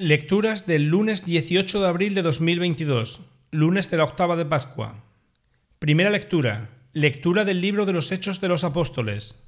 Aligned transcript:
Lecturas 0.00 0.64
del 0.64 0.84
lunes 0.84 1.24
18 1.24 1.80
de 1.80 1.88
abril 1.88 2.14
de 2.14 2.22
2022, 2.22 3.20
lunes 3.50 3.90
de 3.90 3.96
la 3.96 4.04
octava 4.04 4.36
de 4.36 4.44
Pascua. 4.44 5.02
Primera 5.80 6.08
lectura. 6.08 6.70
Lectura 6.92 7.44
del 7.44 7.60
libro 7.60 7.84
de 7.84 7.92
los 7.92 8.12
Hechos 8.12 8.40
de 8.40 8.46
los 8.46 8.62
Apóstoles. 8.62 9.44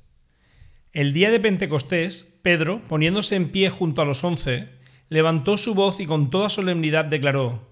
El 0.92 1.12
día 1.12 1.30
de 1.30 1.38
Pentecostés, 1.38 2.36
Pedro, 2.42 2.80
poniéndose 2.88 3.36
en 3.36 3.50
pie 3.50 3.70
junto 3.70 4.02
a 4.02 4.04
los 4.04 4.24
once, 4.24 4.70
levantó 5.08 5.56
su 5.56 5.74
voz 5.74 6.00
y 6.00 6.06
con 6.06 6.30
toda 6.30 6.48
solemnidad 6.48 7.04
declaró, 7.04 7.70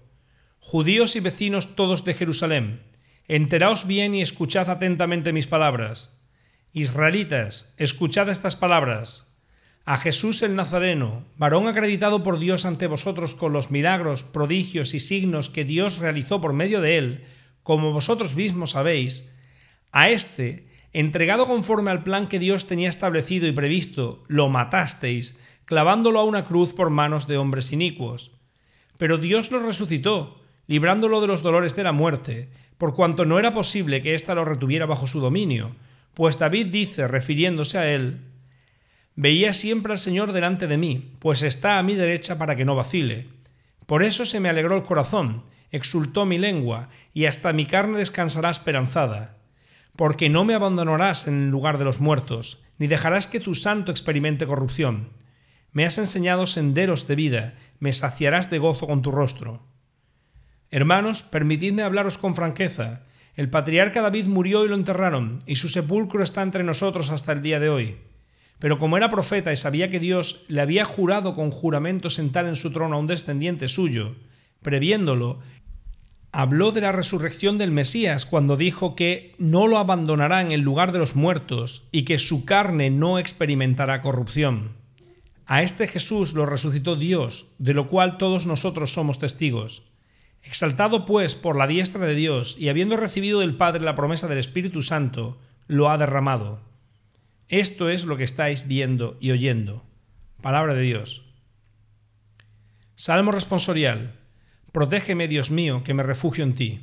Judíos 0.59 1.17
y 1.17 1.19
vecinos 1.19 1.75
todos 1.75 2.05
de 2.05 2.13
Jerusalén, 2.13 2.83
enteraos 3.27 3.87
bien 3.87 4.15
y 4.15 4.21
escuchad 4.21 4.69
atentamente 4.69 5.33
mis 5.33 5.47
palabras. 5.47 6.17
Israelitas, 6.71 7.73
escuchad 7.75 8.29
estas 8.29 8.55
palabras 8.55 9.28
a 9.85 9.97
Jesús 9.97 10.41
el 10.41 10.55
Nazareno, 10.55 11.25
varón 11.37 11.67
acreditado 11.67 12.21
por 12.23 12.39
Dios 12.39 12.65
ante 12.65 12.87
vosotros 12.87 13.33
con 13.33 13.53
los 13.53 13.71
milagros, 13.71 14.23
prodigios 14.23 14.93
y 14.93 14.99
signos 14.99 15.49
que 15.49 15.65
Dios 15.65 15.97
realizó 15.97 16.41
por 16.41 16.53
medio 16.53 16.81
de 16.81 16.97
él, 16.97 17.25
como 17.63 17.91
vosotros 17.91 18.35
mismos 18.35 18.71
sabéis, 18.71 19.33
a 19.91 20.09
éste, 20.09 20.67
entregado 20.93 21.47
conforme 21.47 21.91
al 21.91 22.03
plan 22.03 22.27
que 22.27 22.39
Dios 22.39 22.67
tenía 22.67 22.89
establecido 22.89 23.47
y 23.47 23.51
previsto, 23.51 24.23
lo 24.27 24.49
matasteis, 24.49 25.39
clavándolo 25.65 26.19
a 26.19 26.23
una 26.23 26.45
cruz 26.45 26.73
por 26.73 26.89
manos 26.89 27.27
de 27.27 27.37
hombres 27.37 27.71
inicuos. 27.71 28.31
Pero 28.97 29.17
Dios 29.17 29.51
lo 29.51 29.59
resucitó, 29.59 30.41
librándolo 30.67 31.21
de 31.21 31.27
los 31.27 31.41
dolores 31.41 31.75
de 31.75 31.83
la 31.83 31.91
muerte, 31.91 32.49
por 32.77 32.95
cuanto 32.95 33.25
no 33.25 33.39
era 33.39 33.53
posible 33.53 34.01
que 34.01 34.15
ésta 34.15 34.35
lo 34.35 34.45
retuviera 34.45 34.85
bajo 34.85 35.07
su 35.07 35.19
dominio, 35.19 35.75
pues 36.13 36.39
David 36.39 36.67
dice, 36.67 37.07
refiriéndose 37.07 37.77
a 37.77 37.91
él, 37.93 38.21
Veía 39.21 39.51
siempre 39.51 39.91
al 39.91 39.97
Señor 39.97 40.31
delante 40.31 40.65
de 40.65 40.77
mí, 40.77 41.17
pues 41.19 41.41
está 41.41 41.77
a 41.77 41.83
mi 41.83 41.95
derecha 41.95 42.37
para 42.37 42.55
que 42.55 42.63
no 42.63 42.77
vacile. 42.77 43.27
Por 43.85 44.01
eso 44.01 44.23
se 44.23 44.39
me 44.39 44.47
alegró 44.47 44.77
el 44.77 44.83
corazón, 44.83 45.43
exultó 45.71 46.25
mi 46.25 46.37
lengua, 46.37 46.87
y 47.13 47.25
hasta 47.25 47.51
mi 47.51 47.65
carne 47.65 47.97
descansará 47.97 48.49
esperanzada. 48.49 49.35
Porque 49.97 50.29
no 50.29 50.45
me 50.45 50.53
abandonarás 50.53 51.27
en 51.27 51.33
el 51.33 51.49
lugar 51.49 51.77
de 51.79 51.83
los 51.83 51.99
muertos, 51.99 52.63
ni 52.77 52.87
dejarás 52.87 53.27
que 53.27 53.41
tu 53.41 53.55
santo 53.55 53.91
experimente 53.91 54.47
corrupción. 54.47 55.09
Me 55.73 55.85
has 55.85 55.97
enseñado 55.97 56.45
senderos 56.45 57.05
de 57.05 57.15
vida, 57.15 57.55
me 57.79 57.91
saciarás 57.91 58.49
de 58.49 58.59
gozo 58.59 58.87
con 58.87 59.01
tu 59.01 59.11
rostro. 59.11 59.67
Hermanos, 60.71 61.23
permitidme 61.23 61.83
hablaros 61.83 62.17
con 62.17 62.35
franqueza. 62.35 63.01
El 63.35 63.49
patriarca 63.49 63.99
David 63.99 64.27
murió 64.27 64.63
y 64.63 64.69
lo 64.69 64.75
enterraron, 64.75 65.43
y 65.45 65.57
su 65.57 65.67
sepulcro 65.67 66.23
está 66.23 66.41
entre 66.41 66.63
nosotros 66.63 67.09
hasta 67.09 67.33
el 67.33 67.41
día 67.41 67.59
de 67.59 67.67
hoy. 67.67 67.97
Pero 68.59 68.77
como 68.77 68.97
era 68.97 69.09
profeta 69.09 69.51
y 69.53 69.55
sabía 69.55 69.89
que 69.89 70.01
Dios 70.01 70.43
le 70.49 70.61
había 70.61 70.83
jurado 70.83 71.33
con 71.33 71.49
juramento 71.49 72.09
sentar 72.09 72.45
en 72.45 72.57
su 72.57 72.71
trono 72.71 72.97
a 72.97 72.99
un 72.99 73.07
descendiente 73.07 73.69
suyo, 73.69 74.15
previéndolo, 74.61 75.39
habló 76.33 76.71
de 76.71 76.81
la 76.81 76.91
resurrección 76.91 77.57
del 77.57 77.71
Mesías 77.71 78.25
cuando 78.25 78.57
dijo 78.57 78.95
que 78.95 79.33
no 79.39 79.65
lo 79.65 79.77
abandonará 79.77 80.41
en 80.41 80.51
el 80.51 80.61
lugar 80.61 80.91
de 80.91 80.99
los 80.99 81.15
muertos 81.15 81.87
y 81.91 82.03
que 82.03 82.17
su 82.17 82.43
carne 82.45 82.89
no 82.89 83.17
experimentará 83.17 84.01
corrupción. 84.01 84.73
A 85.45 85.63
este 85.63 85.87
Jesús 85.87 86.33
lo 86.33 86.45
resucitó 86.45 86.95
Dios, 86.95 87.47
de 87.57 87.73
lo 87.73 87.87
cual 87.87 88.17
todos 88.17 88.45
nosotros 88.45 88.91
somos 88.91 89.17
testigos. 89.17 89.83
Exaltado 90.43 91.05
pues 91.05 91.33
por 91.33 91.55
la 91.55 91.65
diestra 91.65 92.05
de 92.05 92.13
Dios 92.13 92.55
y 92.59 92.69
habiendo 92.69 92.97
recibido 92.97 93.39
del 93.39 93.55
Padre 93.55 93.83
la 93.83 93.95
promesa 93.95 94.27
del 94.27 94.37
Espíritu 94.37 94.81
Santo, 94.81 95.39
lo 95.67 95.89
ha 95.89 95.97
derramado 95.97 96.68
esto 97.49 97.89
es 97.89 98.05
lo 98.05 98.15
que 98.15 98.23
estáis 98.23 98.67
viendo 98.67 99.17
y 99.19 99.31
oyendo. 99.31 99.83
Palabra 100.39 100.75
de 100.75 100.83
Dios. 100.83 101.33
Salmo 102.95 103.31
responsorial. 103.31 104.19
Protégeme, 104.71 105.27
Dios 105.27 105.49
mío, 105.49 105.83
que 105.83 105.95
me 105.95 106.03
refugio 106.03 106.43
en 106.43 106.53
ti. 106.53 106.81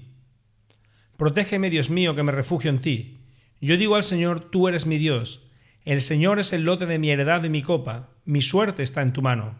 Protégeme, 1.16 1.70
Dios 1.70 1.88
mío, 1.88 2.16
que 2.16 2.24
me 2.24 2.32
refugio 2.32 2.70
en 2.70 2.80
ti. 2.80 3.20
Yo 3.60 3.76
digo 3.76 3.94
al 3.94 4.02
Señor, 4.02 4.50
tú 4.50 4.66
eres 4.66 4.86
mi 4.86 4.98
Dios. 4.98 5.46
El 5.84 6.02
Señor 6.02 6.40
es 6.40 6.52
el 6.52 6.64
lote 6.64 6.86
de 6.86 6.98
mi 6.98 7.10
heredad 7.10 7.44
y 7.44 7.48
mi 7.48 7.62
copa. 7.62 8.10
Mi 8.24 8.42
suerte 8.42 8.82
está 8.82 9.02
en 9.02 9.12
tu 9.12 9.22
mano. 9.22 9.56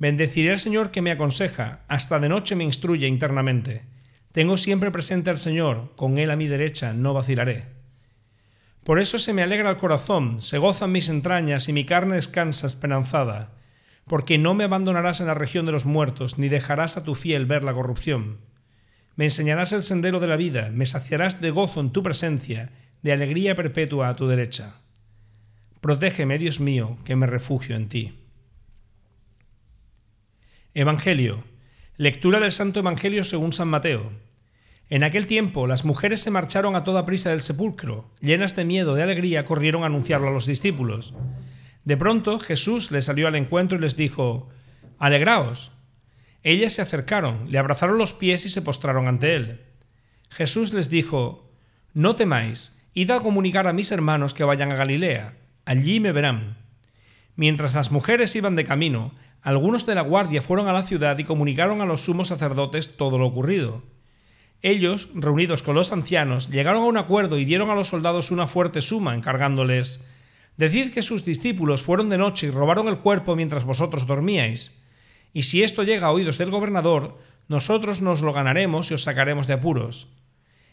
Bendeciré 0.00 0.50
al 0.50 0.58
Señor 0.58 0.90
que 0.90 1.00
me 1.00 1.12
aconseja, 1.12 1.84
hasta 1.86 2.18
de 2.18 2.28
noche 2.28 2.56
me 2.56 2.64
instruye 2.64 3.06
internamente. 3.06 3.84
Tengo 4.32 4.56
siempre 4.56 4.90
presente 4.90 5.30
al 5.30 5.38
Señor, 5.38 5.92
con 5.94 6.18
Él 6.18 6.32
a 6.32 6.36
mi 6.36 6.48
derecha 6.48 6.92
no 6.92 7.14
vacilaré. 7.14 7.81
Por 8.84 8.98
eso 8.98 9.18
se 9.18 9.32
me 9.32 9.42
alegra 9.42 9.70
el 9.70 9.76
corazón, 9.76 10.40
se 10.40 10.58
gozan 10.58 10.90
mis 10.90 11.08
entrañas 11.08 11.68
y 11.68 11.72
mi 11.72 11.84
carne 11.84 12.16
descansa 12.16 12.66
esperanzada, 12.66 13.52
porque 14.06 14.38
no 14.38 14.54
me 14.54 14.64
abandonarás 14.64 15.20
en 15.20 15.28
la 15.28 15.34
región 15.34 15.66
de 15.66 15.72
los 15.72 15.84
muertos, 15.84 16.38
ni 16.38 16.48
dejarás 16.48 16.96
a 16.96 17.04
tu 17.04 17.14
fiel 17.14 17.46
ver 17.46 17.62
la 17.62 17.74
corrupción. 17.74 18.38
Me 19.14 19.24
enseñarás 19.24 19.72
el 19.72 19.84
sendero 19.84 20.18
de 20.18 20.26
la 20.26 20.36
vida, 20.36 20.70
me 20.72 20.86
saciarás 20.86 21.40
de 21.40 21.50
gozo 21.50 21.80
en 21.80 21.90
tu 21.90 22.02
presencia, 22.02 22.70
de 23.02 23.12
alegría 23.12 23.54
perpetua 23.54 24.08
a 24.08 24.16
tu 24.16 24.26
derecha. 24.26 24.74
Protégeme, 25.80 26.38
Dios 26.38 26.58
mío, 26.58 26.98
que 27.04 27.14
me 27.14 27.26
refugio 27.26 27.76
en 27.76 27.88
ti. 27.88 28.18
Evangelio. 30.74 31.44
Lectura 31.96 32.40
del 32.40 32.50
Santo 32.50 32.80
Evangelio 32.80 33.24
según 33.24 33.52
San 33.52 33.68
Mateo. 33.68 34.10
En 34.92 35.04
aquel 35.04 35.26
tiempo 35.26 35.66
las 35.66 35.86
mujeres 35.86 36.20
se 36.20 36.30
marcharon 36.30 36.76
a 36.76 36.84
toda 36.84 37.06
prisa 37.06 37.30
del 37.30 37.40
sepulcro, 37.40 38.10
llenas 38.20 38.54
de 38.56 38.66
miedo, 38.66 38.94
de 38.94 39.02
alegría, 39.02 39.46
corrieron 39.46 39.84
a 39.84 39.86
anunciarlo 39.86 40.28
a 40.28 40.32
los 40.32 40.44
discípulos. 40.44 41.14
De 41.86 41.96
pronto 41.96 42.38
Jesús 42.38 42.90
les 42.90 43.06
salió 43.06 43.26
al 43.26 43.36
encuentro 43.36 43.78
y 43.78 43.80
les 43.80 43.96
dijo, 43.96 44.50
Alegraos. 44.98 45.72
Ellas 46.42 46.74
se 46.74 46.82
acercaron, 46.82 47.50
le 47.50 47.56
abrazaron 47.56 47.96
los 47.96 48.12
pies 48.12 48.44
y 48.44 48.50
se 48.50 48.60
postraron 48.60 49.08
ante 49.08 49.34
él. 49.34 49.62
Jesús 50.28 50.74
les 50.74 50.90
dijo, 50.90 51.50
No 51.94 52.14
temáis, 52.14 52.76
id 52.92 53.12
a 53.12 53.20
comunicar 53.20 53.68
a 53.68 53.72
mis 53.72 53.92
hermanos 53.92 54.34
que 54.34 54.44
vayan 54.44 54.72
a 54.72 54.76
Galilea, 54.76 55.38
allí 55.64 56.00
me 56.00 56.12
verán. 56.12 56.58
Mientras 57.34 57.74
las 57.76 57.92
mujeres 57.92 58.36
iban 58.36 58.56
de 58.56 58.66
camino, 58.66 59.14
algunos 59.40 59.86
de 59.86 59.94
la 59.94 60.02
guardia 60.02 60.42
fueron 60.42 60.68
a 60.68 60.74
la 60.74 60.82
ciudad 60.82 61.16
y 61.16 61.24
comunicaron 61.24 61.80
a 61.80 61.86
los 61.86 62.02
sumos 62.02 62.28
sacerdotes 62.28 62.98
todo 62.98 63.16
lo 63.16 63.24
ocurrido. 63.24 63.82
Ellos, 64.62 65.08
reunidos 65.14 65.62
con 65.62 65.74
los 65.74 65.92
ancianos, 65.92 66.48
llegaron 66.48 66.84
a 66.84 66.86
un 66.86 66.96
acuerdo 66.96 67.38
y 67.38 67.44
dieron 67.44 67.70
a 67.70 67.74
los 67.74 67.88
soldados 67.88 68.30
una 68.30 68.46
fuerte 68.46 68.80
suma, 68.80 69.14
encargándoles 69.14 70.04
Decid 70.56 70.92
que 70.92 71.02
sus 71.02 71.24
discípulos 71.24 71.82
fueron 71.82 72.10
de 72.10 72.18
noche 72.18 72.46
y 72.46 72.50
robaron 72.50 72.88
el 72.88 72.98
cuerpo 72.98 73.34
mientras 73.36 73.64
vosotros 73.64 74.06
dormíais. 74.06 74.78
Y 75.32 75.44
si 75.44 75.62
esto 75.62 75.82
llega 75.82 76.08
a 76.08 76.12
oídos 76.12 76.38
del 76.38 76.50
gobernador, 76.50 77.18
nosotros 77.48 78.02
nos 78.02 78.22
lo 78.22 78.32
ganaremos 78.32 78.90
y 78.90 78.94
os 78.94 79.02
sacaremos 79.02 79.46
de 79.46 79.54
apuros. 79.54 80.08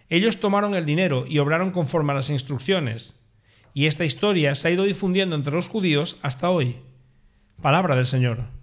Ellos 0.10 0.40
tomaron 0.40 0.76
el 0.76 0.86
dinero 0.86 1.26
y 1.28 1.40
obraron 1.40 1.72
conforme 1.72 2.12
a 2.12 2.16
las 2.16 2.30
instrucciones. 2.30 3.20
Y 3.74 3.86
esta 3.86 4.06
historia 4.06 4.56
se 4.56 4.68
ha 4.68 4.72
ido 4.72 4.84
difundiendo 4.84 5.36
entre 5.36 5.54
los 5.54 5.70
judíos 5.70 6.18
hasta 6.22 6.50
hoy. 6.50 6.78
Palabra 7.62 7.96
del 7.96 8.06
Señor. 8.06 8.59